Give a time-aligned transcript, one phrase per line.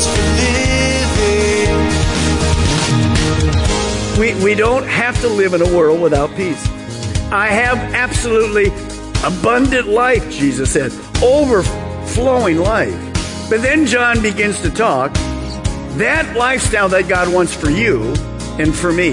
[0.00, 0.72] For living.
[4.18, 6.66] We, we don't have to live in a world without peace.
[7.30, 8.68] I have absolutely
[9.24, 10.92] abundant life, Jesus said,
[11.22, 12.94] overflowing life.
[13.50, 15.12] But then John begins to talk.
[15.98, 18.14] That lifestyle that God wants for you
[18.58, 19.10] and for me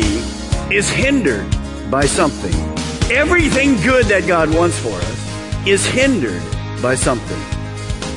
[0.73, 1.49] is hindered
[1.91, 2.53] by something.
[3.11, 6.41] Everything good that God wants for us is hindered
[6.81, 7.39] by something.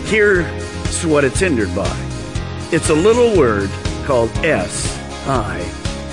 [0.07, 2.12] Here's what it's hindered by
[2.73, 3.71] it's a little word
[4.05, 5.61] called S I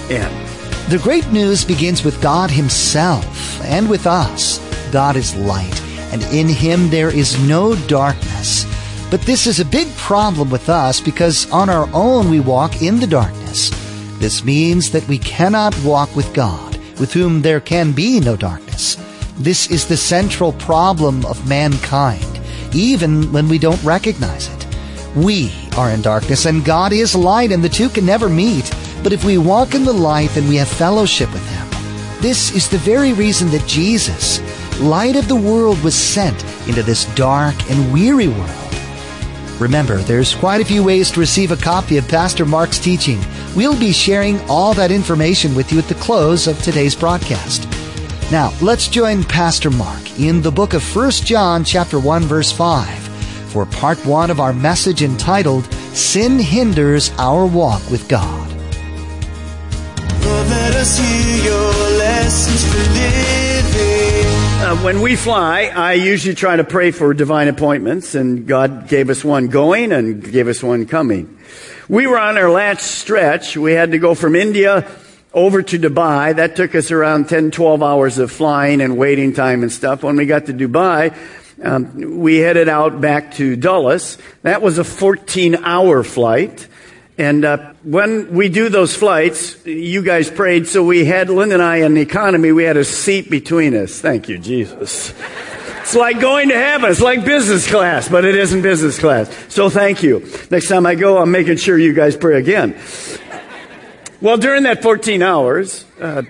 [0.10, 0.90] N.
[0.90, 4.60] The great news begins with God Himself and with us.
[4.92, 8.66] God is light, and in Him there is no darkness.
[9.10, 13.00] But this is a big problem with us because on our own we walk in
[13.00, 13.70] the darkness.
[14.20, 18.98] This means that we cannot walk with God, with whom there can be no darkness.
[19.38, 22.26] This is the central problem of mankind
[22.74, 24.68] even when we don't recognize it.
[25.16, 28.70] We are in darkness and God is light and the two can never meet.
[29.02, 31.68] But if we walk in the light, then we have fellowship with Him.
[32.22, 34.42] This is the very reason that Jesus,
[34.82, 38.76] light of the world, was sent into this dark and weary world.
[39.58, 43.22] Remember, there's quite a few ways to receive a copy of Pastor Mark's teaching.
[43.56, 47.70] We'll be sharing all that information with you at the close of today's broadcast.
[48.34, 53.10] Now, let's join Pastor Mark in the book of 1 John chapter 1 verse 5
[53.50, 55.68] for part 1 of our message entitled
[56.00, 58.50] Sin Hinders Our Walk with God.
[64.62, 69.10] Uh, when we fly, I usually try to pray for divine appointments, and God gave
[69.10, 71.38] us one going and gave us one coming.
[71.90, 73.58] We were on our last stretch.
[73.58, 74.90] We had to go from India
[75.34, 76.36] over to Dubai.
[76.38, 80.02] That took us around 10, 12 hours of flying and waiting time and stuff.
[80.02, 81.16] When we got to Dubai,
[81.64, 84.18] um, we headed out back to Dulles.
[84.44, 86.68] That was a 14 hour flight.
[87.18, 91.62] And uh, when we do those flights, you guys prayed, so we had, Lynn and
[91.62, 94.00] I in the economy, we had a seat between us.
[94.00, 95.14] Thank you, Jesus.
[95.82, 96.90] It's like going to heaven.
[96.90, 99.30] It's like business class, but it isn't business class.
[99.50, 100.32] So thank you.
[100.50, 102.80] Next time I go, I'm making sure you guys pray again.
[104.22, 106.24] Well, during that 14 hours, uh,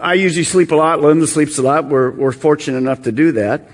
[0.00, 1.00] I usually sleep a lot.
[1.00, 1.86] Linda sleeps a lot.
[1.86, 3.68] We're, we're fortunate enough to do that.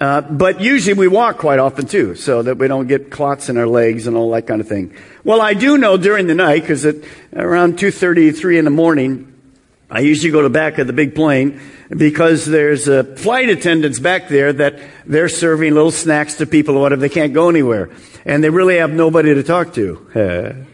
[0.00, 3.58] Uh, but usually we walk quite often too, so that we don't get clots in
[3.58, 4.94] our legs and all that kind of thing.
[5.24, 6.96] Well, I do know during the night, because at
[7.34, 9.30] around 2.30, 3 in the morning,
[9.90, 11.60] I usually go to back of the big plane
[11.90, 16.80] because there's a flight attendants back there that they're serving little snacks to people or
[16.80, 17.00] whatever.
[17.00, 17.90] They can't go anywhere.
[18.24, 20.66] And they really have nobody to talk to.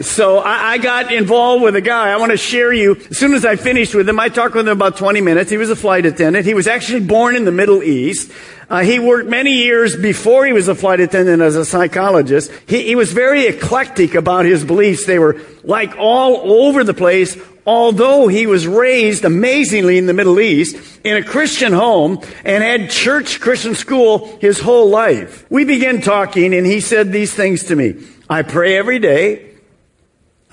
[0.00, 2.10] So I, I, got involved with a guy.
[2.10, 2.96] I want to share you.
[2.96, 5.50] As soon as I finished with him, I talked with him about 20 minutes.
[5.50, 6.44] He was a flight attendant.
[6.44, 8.32] He was actually born in the Middle East.
[8.68, 12.50] Uh, he worked many years before he was a flight attendant as a psychologist.
[12.66, 15.06] He, he was very eclectic about his beliefs.
[15.06, 20.40] They were like all over the place, although he was raised amazingly in the Middle
[20.40, 25.48] East in a Christian home and had church Christian school his whole life.
[25.50, 27.94] We began talking and he said these things to me.
[28.28, 29.53] I pray every day.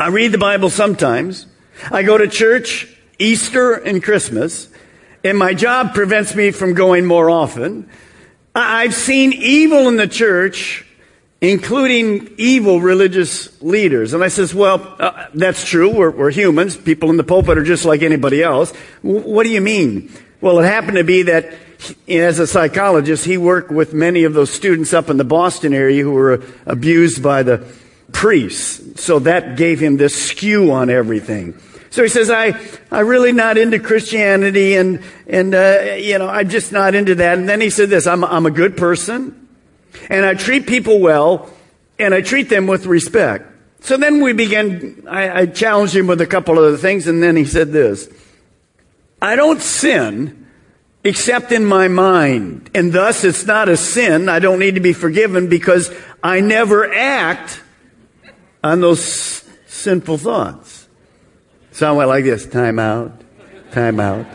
[0.02, 1.46] I read the Bible sometimes.
[1.92, 2.88] I go to church
[3.20, 4.68] Easter and Christmas,
[5.24, 7.88] and my job prevents me from going more often.
[8.56, 10.84] I've seen evil in the church,
[11.40, 14.16] including evil religious leaders.
[14.16, 15.94] And I says, well, uh, that's true.
[15.94, 16.76] We're, we're, humans.
[16.76, 18.74] People in the pulpit are just like anybody else.
[19.04, 20.12] W- what do you mean?
[20.42, 21.54] Well, it happened to be that
[22.08, 26.02] as a psychologist, he worked with many of those students up in the Boston area
[26.02, 27.72] who were abused by the
[28.11, 29.03] priests.
[29.03, 31.59] So that gave him this skew on everything.
[31.91, 32.58] So he says, I,
[32.90, 37.37] I'm really not into Christianity and, and, uh, you know, I'm just not into that.
[37.37, 39.49] And then he said this, I'm, I'm a good person
[40.09, 41.49] and I treat people well
[41.99, 43.46] and I treat them with respect.
[43.81, 47.22] So then we began, I, I challenged him with a couple of other things and
[47.22, 48.09] then he said this,
[49.22, 50.47] I don't sin
[51.03, 52.69] except in my mind.
[52.73, 54.29] And thus it's not a sin.
[54.29, 55.93] I don't need to be forgiven because
[56.23, 57.61] I never act
[58.63, 60.87] on those sinful thoughts.
[61.72, 63.11] So I went like this, time out,
[63.72, 64.25] time out.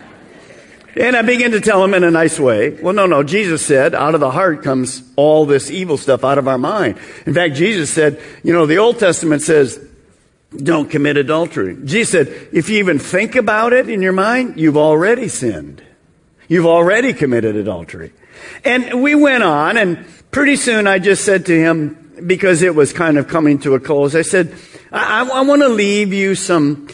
[0.98, 3.94] And I began to tell him in a nice way, well, no, no, Jesus said,
[3.94, 6.98] out of the heart comes all this evil stuff out of our mind.
[7.26, 9.78] In fact, Jesus said, you know, the Old Testament says,
[10.56, 11.76] don't commit adultery.
[11.84, 15.82] Jesus said, if you even think about it in your mind, you've already sinned.
[16.48, 18.12] You've already committed adultery.
[18.64, 22.92] And we went on, and pretty soon I just said to him, because it was
[22.92, 24.54] kind of coming to a close, I said,
[24.92, 26.88] I, I want to leave you some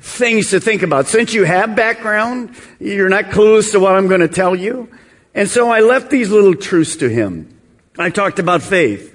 [0.00, 1.06] things to think about.
[1.06, 4.88] Since you have background, you're not clueless to what I'm going to tell you.
[5.34, 7.60] And so I left these little truths to him.
[7.98, 9.14] I talked about faith.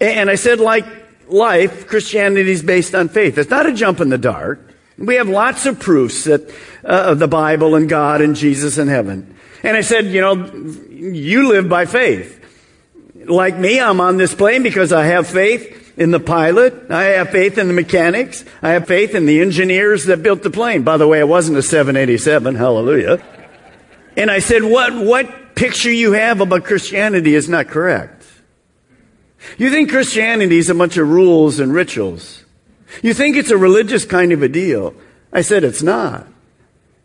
[0.00, 0.84] And I said, like
[1.28, 3.38] life, Christianity is based on faith.
[3.38, 4.74] It's not a jump in the dark.
[4.98, 6.48] We have lots of proofs that,
[6.84, 9.36] uh, of the Bible and God and Jesus and heaven.
[9.62, 10.34] And I said, you know,
[10.90, 12.42] you live by faith.
[13.28, 16.90] Like me, I'm on this plane because I have faith in the pilot.
[16.90, 18.44] I have faith in the mechanics.
[18.62, 20.82] I have faith in the engineers that built the plane.
[20.82, 22.54] By the way, it wasn't a 787.
[22.54, 23.22] Hallelujah.
[24.16, 28.24] And I said, what, what picture you have about Christianity is not correct.
[29.58, 32.44] You think Christianity is a bunch of rules and rituals.
[33.02, 34.94] You think it's a religious kind of a deal.
[35.32, 36.26] I said it's not.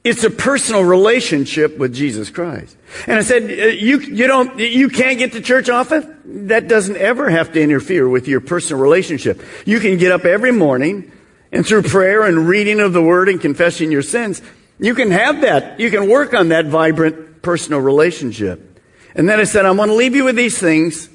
[0.04, 2.76] It's a personal relationship with Jesus Christ.
[3.06, 6.48] And I said, uh, you, you don't, you can't get to church often?
[6.48, 9.42] That doesn't ever have to interfere with your personal relationship.
[9.66, 11.12] You can get up every morning
[11.52, 14.42] and through prayer and reading of the word and confessing your sins,
[14.80, 15.80] you can have that.
[15.80, 18.82] You can work on that vibrant personal relationship.
[19.14, 21.10] And then I said, I'm going to leave you with these things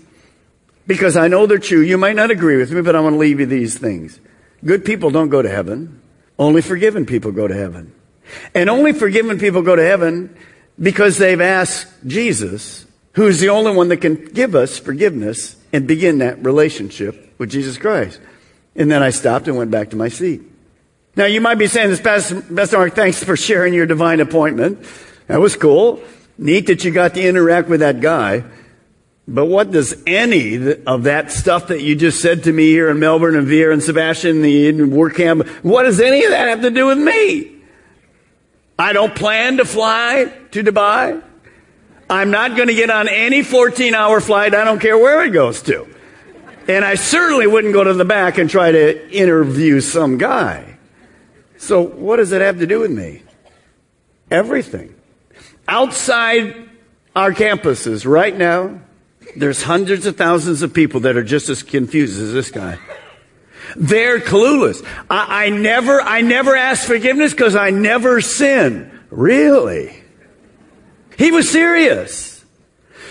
[0.87, 1.81] because I know they're true.
[1.81, 4.21] You might not agree with me, but I want to leave you these things.
[4.65, 6.01] Good people don't go to heaven.
[6.39, 7.96] Only forgiven people go to heaven.
[8.55, 10.37] And only forgiven people go to heaven
[10.81, 15.87] because they've asked Jesus, who is the only one that can give us forgiveness and
[15.87, 18.21] begin that relationship with Jesus Christ.
[18.75, 20.43] And then I stopped and went back to my seat.
[21.17, 24.85] Now you might be saying this, Pastor, Mark, thanks for sharing your divine appointment.
[25.29, 26.03] That was cool.
[26.37, 28.45] Neat that you got to interact with that guy.
[29.27, 33.01] But what does any of that stuff that you just said to me here in
[33.01, 36.71] Melbourne and Viera and Sebastian, the work camp, what does any of that have to
[36.71, 37.56] do with me?
[38.79, 41.23] I don't plan to fly to Dubai.
[42.09, 44.55] I'm not going to get on any 14 hour flight.
[44.55, 45.89] I don't care where it goes to.
[46.69, 50.79] And I certainly wouldn't go to the back and try to interview some guy.
[51.59, 53.23] So what does it have to do with me?
[54.31, 54.95] Everything.
[55.69, 56.69] Outside
[57.15, 58.81] our campuses right now,
[59.37, 62.79] there's hundreds of thousands of people that are just as confused as this guy.
[63.79, 64.85] They're clueless.
[65.11, 68.91] I, I never, I never ask forgiveness because I never sin.
[69.11, 70.03] Really?
[71.19, 72.45] He was serious.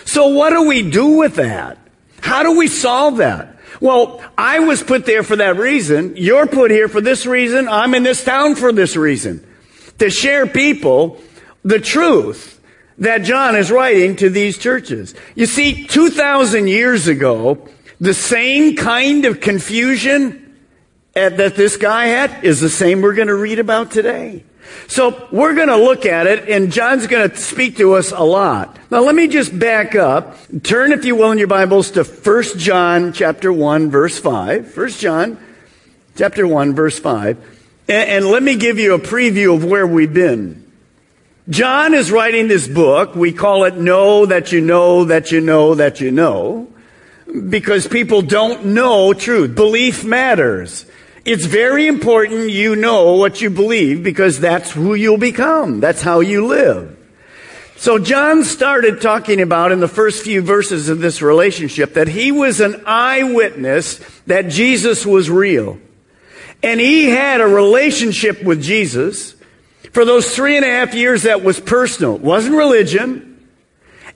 [0.05, 1.77] So what do we do with that?
[2.21, 3.57] How do we solve that?
[3.81, 6.15] Well, I was put there for that reason.
[6.15, 7.67] You're put here for this reason.
[7.67, 9.45] I'm in this town for this reason.
[9.99, 11.21] To share people
[11.63, 12.61] the truth
[12.97, 15.13] that John is writing to these churches.
[15.35, 17.67] You see, 2,000 years ago,
[17.99, 20.44] the same kind of confusion
[21.15, 24.43] that this guy had is the same we're going to read about today.
[24.87, 28.23] So we're going to look at it and John's going to speak to us a
[28.23, 28.77] lot.
[28.91, 30.37] Now let me just back up.
[30.63, 34.75] Turn if you will in your Bibles to 1 John chapter 1 verse 5.
[34.75, 35.37] 1 John
[36.17, 37.37] chapter 1 verse 5.
[37.87, 40.69] And, and let me give you a preview of where we've been.
[41.47, 43.15] John is writing this book.
[43.15, 46.67] We call it Know That You Know That You Know That You Know.
[47.49, 49.55] Because people don't know truth.
[49.55, 50.85] Belief matters.
[51.25, 55.79] It's very important you know what you believe because that's who you'll become.
[55.79, 56.95] That's how you live.
[57.77, 62.31] So John started talking about in the first few verses of this relationship that he
[62.31, 65.79] was an eyewitness that Jesus was real.
[66.63, 69.35] And he had a relationship with Jesus
[69.91, 72.15] for those three and a half years that was personal.
[72.15, 73.47] It wasn't religion.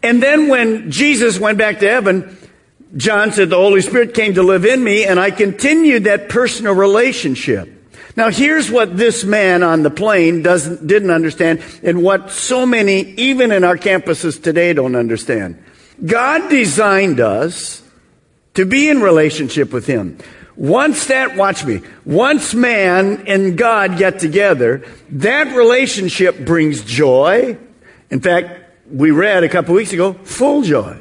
[0.01, 2.38] And then when Jesus went back to heaven,
[2.98, 6.74] John said, the Holy Spirit came to live in me and I continued that personal
[6.74, 7.69] relationship.
[8.15, 13.01] Now here's what this man on the plane doesn't, didn't understand and what so many,
[13.12, 15.63] even in our campuses today, don't understand.
[16.03, 17.84] God designed us
[18.55, 20.17] to be in relationship with Him.
[20.55, 27.58] Once that, watch me, once man and God get together, that relationship brings joy.
[28.10, 31.00] In fact, we read a couple weeks ago, full joy.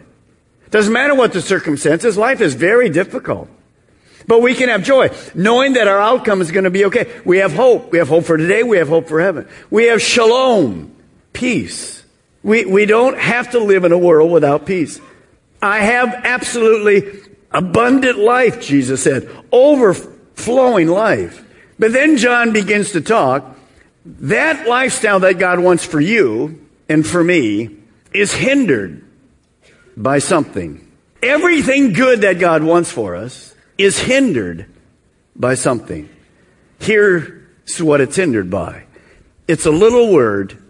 [0.70, 3.48] Doesn't matter what the circumstances, life is very difficult.
[4.26, 7.10] But we can have joy, knowing that our outcome is going to be okay.
[7.24, 7.90] We have hope.
[7.90, 8.62] We have hope for today.
[8.62, 9.48] We have hope for heaven.
[9.70, 10.94] We have shalom,
[11.32, 12.04] peace.
[12.42, 15.00] We, we don't have to live in a world without peace.
[15.62, 17.20] I have absolutely
[17.50, 19.30] abundant life, Jesus said.
[19.50, 21.44] Overflowing life.
[21.78, 23.56] But then John begins to talk.
[24.04, 27.76] That lifestyle that God wants for you and for me
[28.12, 29.07] is hindered
[29.98, 30.90] by something.
[31.22, 34.66] Everything good that God wants for us is hindered
[35.34, 36.08] by something.
[36.78, 38.84] Here's what it's hindered by.
[39.48, 40.62] It's a little word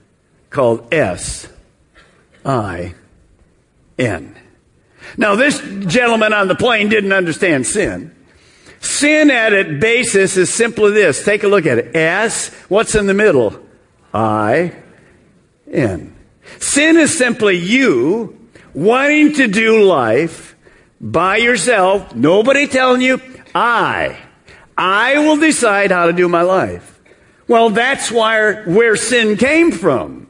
[0.50, 1.48] called S
[2.44, 2.94] I
[3.98, 4.34] N.
[5.16, 8.14] Now, this gentleman on the plane didn't understand sin.
[8.80, 11.24] Sin at its basis is simply this.
[11.24, 11.96] Take a look at it.
[11.96, 13.58] S, what's in the middle?
[14.14, 14.74] I,
[15.70, 16.14] N.
[16.58, 18.37] Sin is simply you
[18.74, 20.56] wanting to do life
[21.00, 23.20] by yourself, nobody telling you,
[23.54, 24.18] I,
[24.76, 27.00] I will decide how to do my life.
[27.46, 30.28] Well, that's why, where sin came from.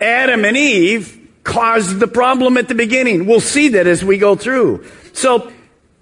[0.00, 3.26] Adam and Eve caused the problem at the beginning.
[3.26, 4.86] We'll see that as we go through.
[5.12, 5.52] So,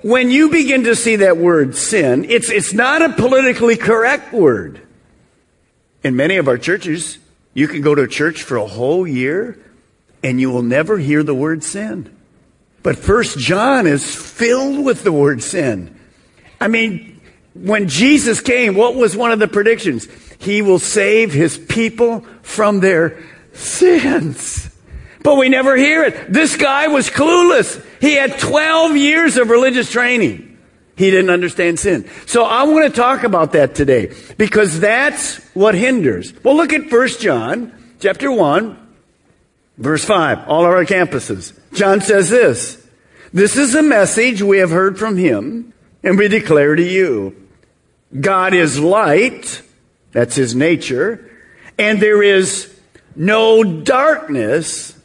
[0.02, 4.80] when you begin to see that word sin, it's, it's not a politically correct word.
[6.02, 7.18] In many of our churches,
[7.54, 9.58] you can go to a church for a whole year
[10.22, 12.14] and you will never hear the word sin.
[12.82, 15.98] But first John is filled with the word sin.
[16.60, 17.20] I mean,
[17.54, 20.08] when Jesus came, what was one of the predictions?
[20.38, 24.68] He will save his people from their sins.
[25.22, 26.32] But we never hear it.
[26.32, 27.84] This guy was clueless.
[28.00, 30.58] He had 12 years of religious training.
[30.96, 32.08] He didn't understand sin.
[32.26, 36.32] So I want to talk about that today because that's what hinders.
[36.42, 38.81] Well, look at 1 John chapter 1
[39.82, 40.48] verse 5.
[40.48, 41.58] All our campuses.
[41.74, 42.78] John says this.
[43.32, 45.72] This is a message we have heard from him
[46.02, 47.48] and we declare to you.
[48.18, 49.62] God is light.
[50.12, 51.30] That's his nature.
[51.78, 52.78] And there is
[53.16, 54.98] no darkness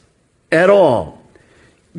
[0.51, 1.22] at all.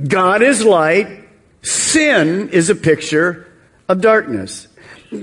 [0.06, 1.25] God is light.
[1.62, 3.50] Sin is a picture
[3.88, 4.68] of darkness.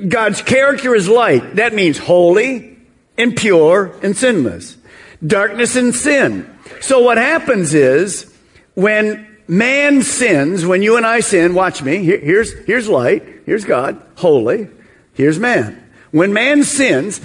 [0.07, 1.57] God's character is light.
[1.57, 2.77] That means holy
[3.17, 4.77] and pure and sinless.
[5.25, 6.54] Darkness and sin.
[6.82, 8.32] So what happens is
[8.74, 13.65] when man sins, when you and I sin, watch me, here, here's, here's light, here's
[13.65, 14.70] God, holy,
[15.13, 15.82] here's man.
[16.12, 17.20] When man sins,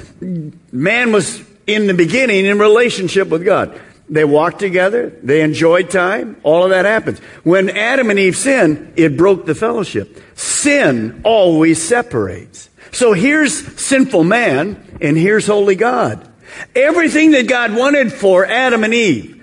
[0.72, 3.80] man was in the beginning in relationship with God.
[4.08, 5.10] They walked together.
[5.22, 6.36] They enjoyed time.
[6.42, 7.20] All of that happens.
[7.44, 10.20] When Adam and Eve sinned, it broke the fellowship.
[10.34, 12.68] Sin always separates.
[12.90, 16.28] So here's sinful man and here's holy God.
[16.74, 19.39] Everything that God wanted for Adam and Eve,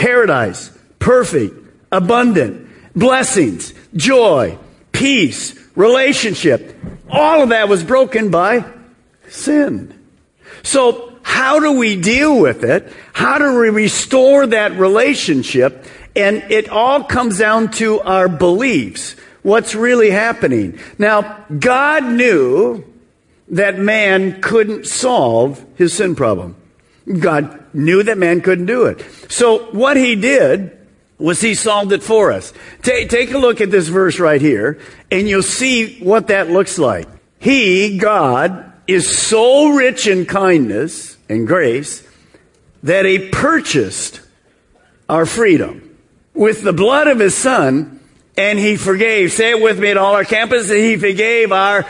[0.00, 1.54] paradise, perfect,
[1.92, 2.66] abundant,
[2.96, 4.56] blessings, joy,
[4.92, 6.74] peace, relationship,
[7.10, 8.64] all of that was broken by
[9.28, 9.94] sin.
[10.62, 12.90] So how do we deal with it?
[13.12, 15.84] How do we restore that relationship?
[16.16, 19.16] And it all comes down to our beliefs.
[19.42, 20.78] What's really happening?
[20.98, 22.84] Now, God knew
[23.48, 26.56] that man couldn't solve his sin problem.
[27.06, 29.04] God knew that man couldn't do it.
[29.28, 30.76] So what he did
[31.18, 32.52] was he solved it for us.
[32.82, 34.78] Take, take a look at this verse right here,
[35.10, 37.06] and you'll see what that looks like.
[37.38, 42.06] He, God, is so rich in kindness and grace
[42.82, 44.20] that he purchased
[45.08, 45.96] our freedom
[46.34, 48.00] with the blood of his son
[48.36, 49.32] and he forgave.
[49.32, 50.76] Say it with me at all our campuses.
[50.76, 51.86] He forgave our,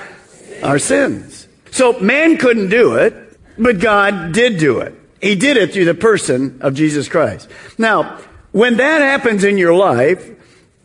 [0.63, 1.47] our sins.
[1.71, 3.15] So man couldn't do it,
[3.59, 4.95] but God did do it.
[5.21, 7.49] He did it through the person of Jesus Christ.
[7.77, 8.19] Now,
[8.53, 10.29] when that happens in your life,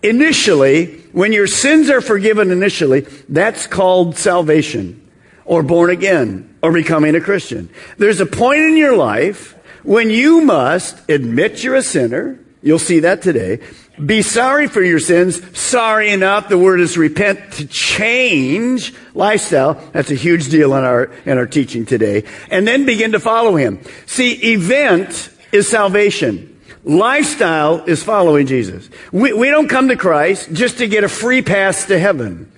[0.03, 5.01] initially, when your sins are forgiven initially, that's called salvation
[5.45, 7.69] or born again or becoming a Christian.
[7.97, 12.39] There's a point in your life when you must admit you're a sinner.
[12.65, 13.60] You'll see that today.
[14.03, 15.39] Be sorry for your sins.
[15.55, 16.50] Sorry enough.
[16.50, 19.75] The word is repent to change lifestyle.
[19.93, 22.24] That's a huge deal in our, in our teaching today.
[22.50, 23.81] And then begin to follow him.
[24.07, 26.60] See, event is salvation.
[26.84, 28.89] Lifestyle is following Jesus.
[29.12, 32.51] We, we don't come to Christ just to get a free pass to heaven.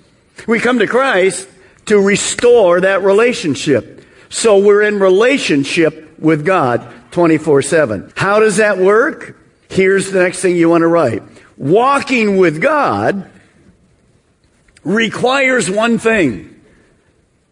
[0.47, 1.49] We come to Christ
[1.87, 4.05] to restore that relationship.
[4.29, 8.13] So we're in relationship with God 24 7.
[8.15, 9.35] How does that work?
[9.77, 11.21] Here's the next thing you want to write.
[11.55, 13.29] Walking with God
[14.83, 16.59] requires one thing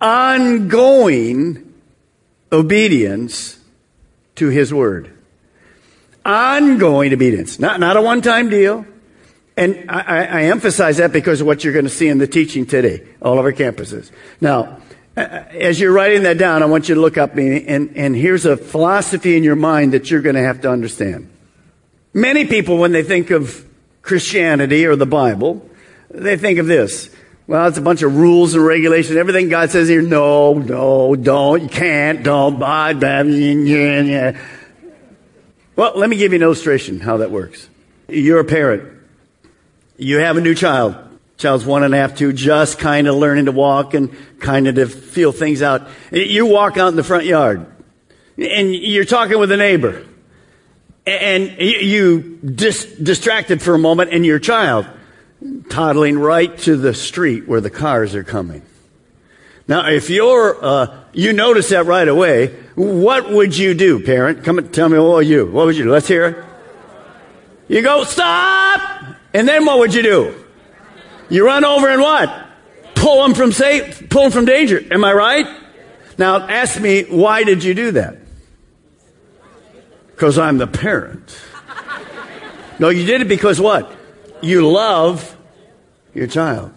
[0.01, 1.71] ongoing
[2.51, 3.59] obedience
[4.37, 5.15] to His Word.
[6.25, 7.59] Ongoing obedience.
[7.59, 8.87] Not, not a one time deal.
[9.55, 12.65] And I, I, emphasize that because of what you're going to see in the teaching
[12.65, 14.09] today, all of our campuses.
[14.41, 14.79] Now,
[15.15, 17.95] uh, uh, as you're writing that down, I want you to look up me, and,
[17.95, 21.29] and here's a philosophy in your mind that you're going to have to understand.
[22.15, 23.65] Many people, when they think of
[24.01, 25.69] Christianity or the Bible,
[26.09, 27.09] they think of this.
[27.45, 29.17] Well, it's a bunch of rules and regulations.
[29.17, 34.41] Everything God says here, no, no, don't, you can't, don't, buy, bad, yeah, yeah.
[35.75, 37.67] Well, let me give you an illustration how that works.
[38.07, 38.93] You're a parent.
[39.97, 40.95] You have a new child.
[41.35, 44.75] Child's one and a half, two, just kind of learning to walk and kind of
[44.75, 45.89] to feel things out.
[46.13, 47.65] You walk out in the front yard
[48.37, 50.05] and you're talking with a neighbor
[51.05, 54.87] and you dis- distracted for a moment and your child
[55.69, 58.63] toddling right to the street where the cars are coming.
[59.67, 64.43] Now, if you're, uh, you notice that right away, what would you do, parent?
[64.43, 65.91] Come and tell me what would you, what would you do?
[65.91, 66.45] Let's hear it.
[67.67, 69.15] You go, stop!
[69.33, 70.45] And then what would you do?
[71.29, 72.47] You run over and what?
[72.93, 74.83] Pull them from safe, pull them from danger.
[74.91, 75.47] Am I right?
[76.17, 78.17] Now ask me, why did you do that?
[80.15, 81.37] Because I'm the parent.
[82.79, 83.91] No, you did it because what?
[84.41, 85.35] You love
[86.13, 86.71] your child.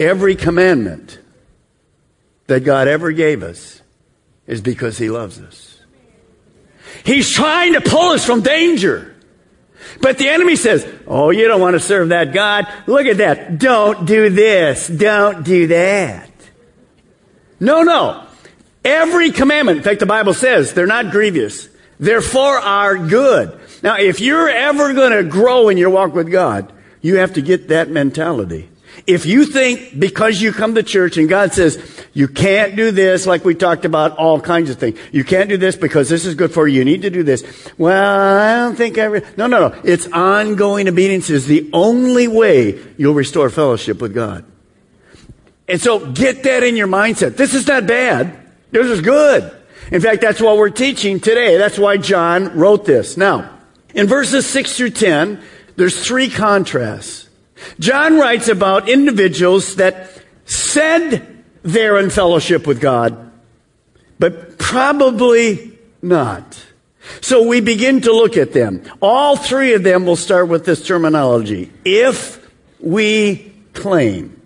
[0.00, 1.20] Every commandment
[2.48, 3.80] that God ever gave us
[4.48, 5.80] is because He loves us.
[7.04, 9.14] He's trying to pull us from danger.
[10.00, 12.66] But the enemy says, Oh, you don't want to serve that God.
[12.88, 13.58] Look at that.
[13.58, 14.88] Don't do this.
[14.88, 16.30] Don't do that.
[17.60, 18.26] No, no.
[18.84, 21.68] Every commandment, in fact, the Bible says they're not grievous.
[21.98, 23.58] They're for our good.
[23.82, 27.42] Now, if you're ever going to grow in your walk with God, you have to
[27.42, 28.68] get that mentality.
[29.06, 31.78] If you think because you come to church and God says,
[32.12, 34.98] you can't do this, like we talked about all kinds of things.
[35.12, 36.78] You can't do this because this is good for you.
[36.78, 37.44] You need to do this.
[37.78, 39.22] Well, I don't think I, re-.
[39.36, 39.80] no, no, no.
[39.84, 44.44] It's ongoing obedience is the only way you'll restore fellowship with God.
[45.68, 47.36] And so get that in your mindset.
[47.36, 48.38] This is not bad.
[48.70, 49.52] This is good.
[49.90, 51.56] In fact, that's what we're teaching today.
[51.56, 53.16] That's why John wrote this.
[53.16, 53.50] Now,
[53.94, 55.42] in verses 6 through 10,
[55.76, 57.28] there's three contrasts.
[57.78, 60.10] John writes about individuals that
[60.44, 63.30] said they're in fellowship with God,
[64.18, 66.62] but probably not.
[67.20, 68.82] So we begin to look at them.
[69.00, 71.72] All three of them will start with this terminology.
[71.84, 72.44] If
[72.80, 74.40] we claim.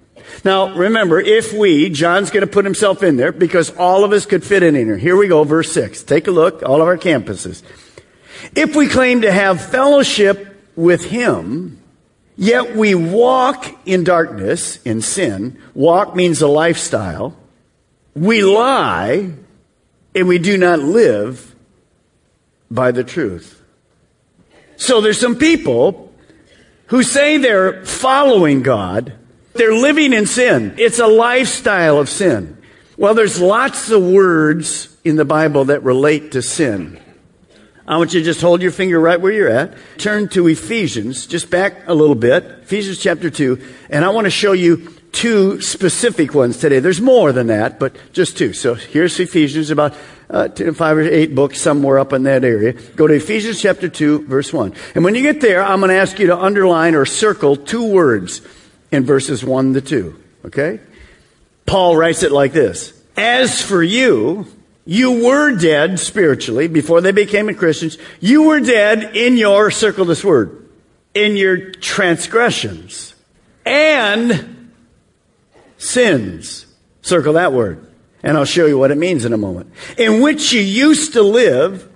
[0.45, 4.27] Now, remember, if we, John's going to put himself in there because all of us
[4.27, 4.97] could fit in here.
[4.97, 6.03] Here we go, verse 6.
[6.05, 7.63] Take a look, all of our campuses.
[8.55, 11.81] If we claim to have fellowship with him,
[12.41, 15.61] Yet we walk in darkness, in sin.
[15.75, 17.37] Walk means a lifestyle.
[18.15, 19.33] We lie,
[20.15, 21.55] and we do not live
[22.71, 23.63] by the truth.
[24.79, 26.15] So there's some people
[26.87, 29.13] who say they're following God.
[29.55, 30.75] They're living in sin.
[30.79, 32.57] It's a lifestyle of sin.
[32.97, 37.01] Well, there's lots of words in the Bible that relate to sin.
[37.87, 39.75] I want you to just hold your finger right where you're at.
[39.99, 42.45] Turn to Ephesians, just back a little bit.
[42.63, 43.61] Ephesians chapter 2.
[43.89, 46.79] And I want to show you two specific ones today.
[46.79, 48.53] There's more than that, but just two.
[48.53, 49.95] So here's Ephesians, about
[50.29, 52.75] uh, five or eight books somewhere up in that area.
[52.75, 54.73] Go to Ephesians chapter 2, verse 1.
[54.95, 57.91] And when you get there, I'm going to ask you to underline or circle two
[57.91, 58.41] words
[58.93, 60.23] in verses 1 to 2.
[60.47, 60.81] Okay?
[61.67, 62.93] Paul writes it like this.
[63.17, 64.47] As for you,
[64.85, 67.99] you were dead spiritually before they became Christians.
[68.21, 70.69] You were dead in your, circle this word,
[71.15, 73.15] in your transgressions
[73.65, 74.73] and
[75.79, 76.67] sins.
[77.03, 77.87] Circle that word.
[78.23, 79.73] And I'll show you what it means in a moment.
[79.97, 81.90] In which you used to live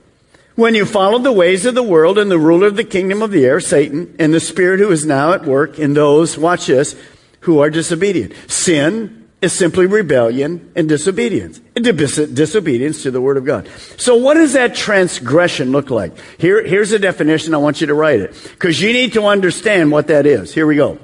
[0.55, 3.31] when you followed the ways of the world and the ruler of the kingdom of
[3.31, 6.97] the air, Satan, and the spirit who is now at work in those, watch this,
[7.41, 8.33] who are disobedient.
[8.47, 11.61] Sin, is simply rebellion and disobedience.
[11.75, 13.69] Disobedience to the Word of God.
[13.99, 16.17] So what does that transgression look like?
[16.39, 17.55] Here, here's a definition.
[17.55, 18.33] I want you to write it.
[18.53, 20.55] Because you need to understand what that is.
[20.55, 20.99] Here we go.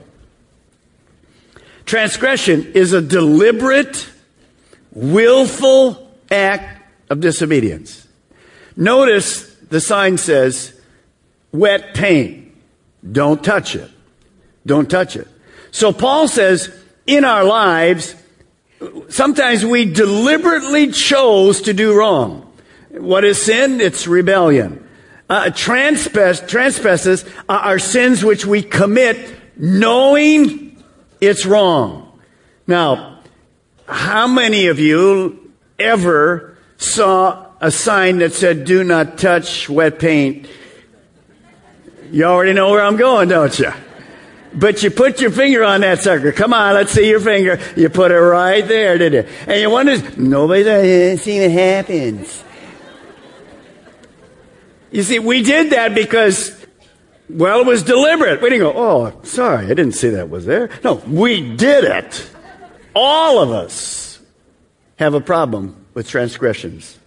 [1.85, 4.09] Transgression is a deliberate,
[4.93, 8.09] willful act of disobedience.
[8.77, 10.79] Notice the sign says,
[11.53, 12.53] wet paint.
[13.11, 13.91] Don't touch it.
[14.67, 15.27] Don't touch it.
[15.71, 16.75] So Paul says,
[17.07, 18.15] in our lives,
[19.09, 22.53] sometimes we deliberately chose to do wrong.
[22.91, 23.81] What is sin?
[23.81, 24.87] It's rebellion.
[25.29, 26.45] Uh, transpass,
[27.49, 30.83] are sins which we commit knowing
[31.21, 32.19] it's wrong.
[32.67, 33.21] Now,
[33.87, 40.49] how many of you ever saw a sign that said, do not touch wet paint?
[42.11, 43.73] You already know where I'm going, don't you?
[44.53, 46.33] But you put your finger on that sucker.
[46.33, 47.61] Come on, let's see your finger.
[47.77, 49.25] You put it right there, did you?
[49.47, 52.43] And you wonder, nobody's uh, see what happens.
[54.91, 56.61] You see, we did that because
[57.29, 58.43] Well, it was deliberate.
[58.43, 60.69] We didn't go, oh, sorry, I didn't see that was there.
[60.83, 62.29] No, we did it.
[62.95, 64.19] All of us
[64.99, 66.99] have a problem with transgressions.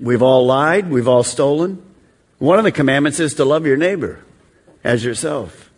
[0.00, 1.82] We've all lied, we've all stolen.
[2.38, 4.20] One of the commandments is to love your neighbor
[4.84, 5.70] as yourself.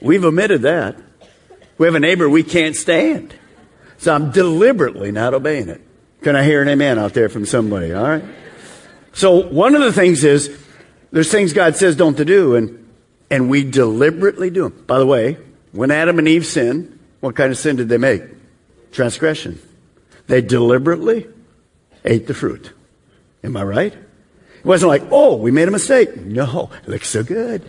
[0.00, 0.96] We've omitted that.
[1.78, 3.34] We have a neighbor we can't stand.
[3.98, 5.80] So I'm deliberately not obeying it.
[6.22, 7.92] Can I hear an amen out there from somebody?
[7.92, 8.24] All right.
[9.12, 10.56] So one of the things is
[11.10, 12.90] there's things God says don't to do and,
[13.30, 14.84] and we deliberately do them.
[14.86, 15.38] By the way,
[15.72, 18.22] when Adam and Eve sinned, what kind of sin did they make?
[18.92, 19.60] Transgression.
[20.26, 21.26] They deliberately
[22.04, 22.72] ate the fruit.
[23.42, 23.92] Am I right?
[23.92, 26.16] It wasn't like, oh, we made a mistake.
[26.16, 27.62] No, it looks so good.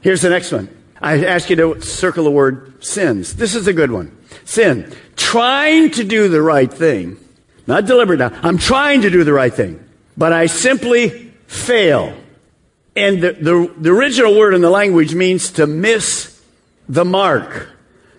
[0.00, 0.68] Here's the next one.
[1.00, 3.36] I ask you to circle the word sins.
[3.36, 4.16] This is a good one.
[4.44, 4.92] Sin.
[5.16, 7.16] Trying to do the right thing.
[7.66, 8.38] Not deliberate now.
[8.42, 9.82] I'm trying to do the right thing.
[10.16, 12.16] But I simply fail.
[12.96, 16.42] And the, the, the original word in the language means to miss
[16.88, 17.68] the mark.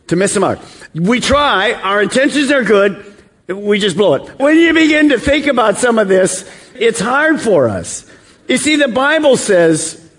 [0.07, 0.59] To miss the mark.
[0.95, 3.05] We try, our intentions are good,
[3.47, 4.39] we just blow it.
[4.39, 6.49] When you begin to think about some of this,
[6.81, 8.09] it's hard for us.
[8.47, 10.09] You see, the Bible says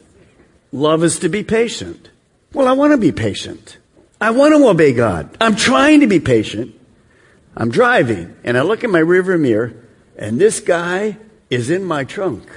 [0.70, 2.09] love is to be patient.
[2.53, 3.79] Well, I want to be patient.
[4.20, 5.37] I want to obey God.
[5.40, 6.79] I'm trying to be patient.
[7.57, 9.75] I'm driving and I look in my rearview mirror
[10.16, 11.16] and this guy
[11.51, 12.48] is in my trunk.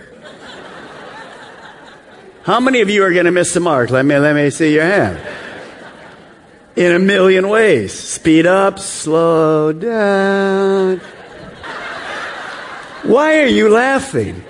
[2.44, 3.90] How many of you are going to miss the mark?
[3.90, 5.20] Let me, let me see your hand.
[6.76, 7.92] In a million ways.
[7.92, 11.02] Speed up, slow down.
[13.06, 14.44] Why are you laughing?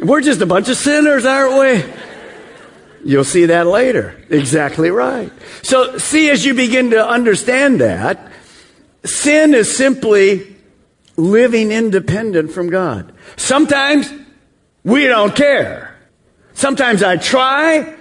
[0.00, 1.92] We're just a bunch of sinners, aren't we?
[3.04, 4.20] You'll see that later.
[4.30, 5.30] Exactly right.
[5.62, 8.32] So, see, as you begin to understand that,
[9.04, 10.56] sin is simply
[11.16, 13.12] living independent from God.
[13.36, 14.10] Sometimes
[14.82, 15.96] we don't care.
[16.54, 17.94] Sometimes I try,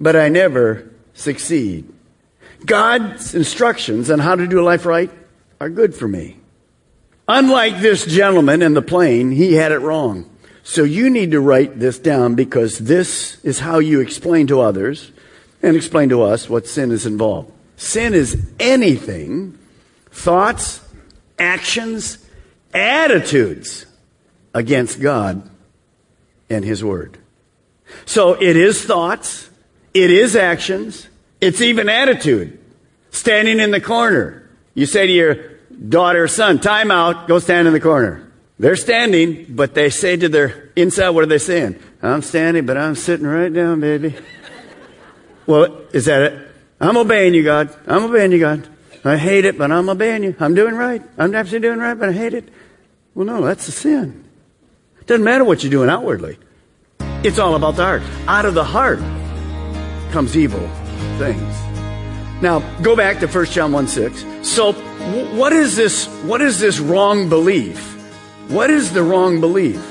[0.00, 1.92] but I never succeed.
[2.66, 5.10] God's instructions on how to do life right
[5.60, 6.37] are good for me.
[7.28, 10.28] Unlike this gentleman in the plane, he had it wrong.
[10.62, 15.12] So you need to write this down because this is how you explain to others
[15.62, 17.52] and explain to us what sin is involved.
[17.76, 19.58] Sin is anything,
[20.10, 20.80] thoughts,
[21.38, 22.18] actions,
[22.72, 23.86] attitudes
[24.54, 25.48] against God
[26.48, 27.18] and His Word.
[28.06, 29.48] So it is thoughts,
[29.94, 31.08] it is actions,
[31.40, 32.58] it's even attitude.
[33.10, 34.48] Standing in the corner.
[34.74, 38.30] You say to your daughter son, time out, go stand in the corner.
[38.58, 41.78] They're standing, but they say to their inside, what are they saying?
[42.02, 44.14] I'm standing, but I'm sitting right down, baby.
[45.46, 46.48] well, is that it?
[46.80, 47.74] I'm obeying you, God.
[47.86, 48.68] I'm obeying you, God.
[49.04, 50.34] I hate it, but I'm obeying you.
[50.40, 51.02] I'm doing right.
[51.16, 52.48] I'm actually doing right, but I hate it.
[53.14, 54.24] Well, no, that's a sin.
[55.00, 56.38] It doesn't matter what you're doing outwardly.
[57.22, 58.02] It's all about the heart.
[58.26, 58.98] Out of the heart
[60.12, 60.66] comes evil
[61.18, 61.54] things.
[62.40, 64.24] Now, go back to 1 John 1 6.
[64.42, 64.72] So,
[65.36, 67.94] what is this, what is this wrong belief?
[68.48, 69.84] What is the wrong belief?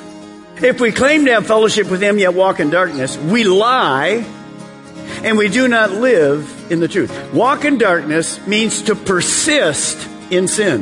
[0.61, 4.25] If we claim to have fellowship with Him yet walk in darkness, we lie
[5.23, 7.33] and we do not live in the truth.
[7.33, 10.81] Walk in darkness means to persist in sin.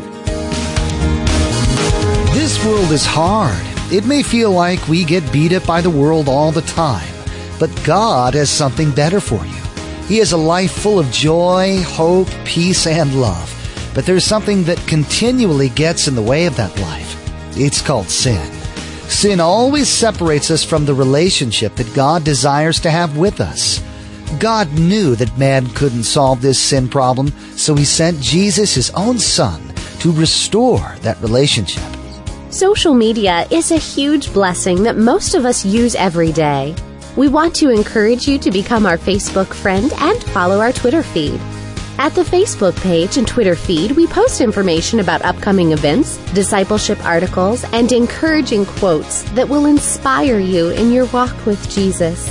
[2.33, 3.55] This world is hard.
[3.91, 7.13] It may feel like we get beat up by the world all the time,
[7.59, 9.61] but God has something better for you.
[10.07, 13.54] He has a life full of joy, hope, peace, and love.
[13.95, 17.15] But there's something that continually gets in the way of that life.
[17.57, 18.51] It's called sin.
[19.07, 23.81] Sin always separates us from the relationship that God desires to have with us.
[24.39, 29.17] God knew that man couldn't solve this sin problem, so he sent Jesus, his own
[29.17, 29.61] son,
[29.99, 31.83] to restore that relationship.
[32.49, 36.75] Social media is a huge blessing that most of us use every day.
[37.15, 41.39] We want to encourage you to become our Facebook friend and follow our Twitter feed.
[41.97, 47.63] At the Facebook page and Twitter feed, we post information about upcoming events, discipleship articles,
[47.71, 52.29] and encouraging quotes that will inspire you in your walk with Jesus.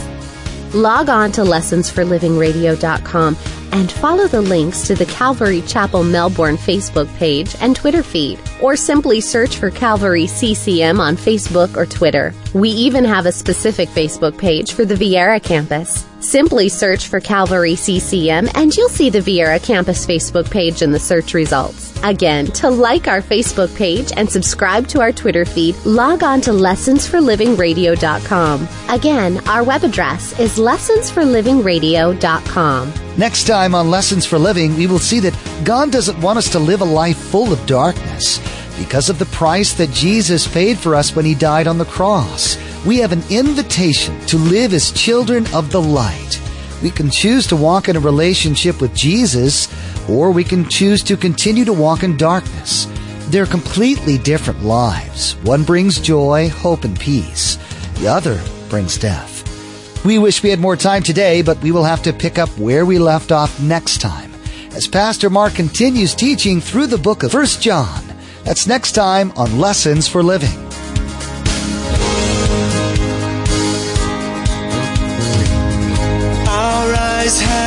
[0.74, 3.36] Log on to lessonsforlivingradio.com
[3.72, 8.76] and follow the links to the Calvary Chapel Melbourne Facebook page and Twitter feed, or
[8.76, 12.34] simply search for Calvary CCM on Facebook or Twitter.
[12.52, 16.06] We even have a specific Facebook page for the Viera campus.
[16.24, 20.98] Simply search for Calvary CCM and you'll see the Viera campus Facebook page in the
[20.98, 21.92] search results.
[22.02, 26.50] Again, to like our Facebook page and subscribe to our Twitter feed, log on to
[26.50, 28.68] lessonsforlivingradio.com.
[28.88, 32.94] Again, our web address is lessonsforlivingradio.com.
[33.18, 36.58] Next time on Lessons for Living, we will see that God doesn't want us to
[36.58, 38.40] live a life full of darkness.
[38.78, 42.56] Because of the price that Jesus paid for us when he died on the cross,
[42.86, 46.40] we have an invitation to live as children of the light.
[46.82, 49.68] We can choose to walk in a relationship with Jesus,
[50.08, 52.86] or we can choose to continue to walk in darkness.
[53.28, 55.36] They're completely different lives.
[55.42, 57.56] One brings joy, hope, and peace.
[57.94, 59.32] The other brings death.
[60.04, 62.84] We wish we had more time today, but we will have to pick up where
[62.84, 64.34] we left off next time
[64.74, 68.04] as Pastor Mark continues teaching through the book of 1 John.
[68.42, 70.50] That's next time on Lessons for Living.